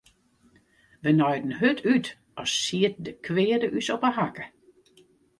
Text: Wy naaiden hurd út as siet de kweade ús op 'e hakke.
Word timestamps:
Wy 1.03 1.11
naaiden 1.17 1.53
hurd 1.59 1.79
út 1.93 2.07
as 2.41 2.51
siet 2.63 2.95
de 3.05 3.11
kweade 3.25 3.67
ús 3.77 3.87
op 3.95 4.03
'e 4.07 4.11
hakke. 4.17 4.45